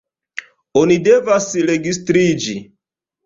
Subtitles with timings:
[0.81, 2.57] Oni devas registriĝi.